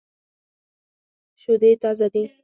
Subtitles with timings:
[1.41, 2.23] شودې تازه دي.